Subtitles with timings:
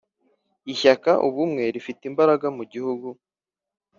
[0.73, 3.07] Ishyaka ubumwe rifite imbaraga mugihugu